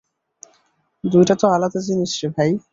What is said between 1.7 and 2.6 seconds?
জিনিস রে ভাই।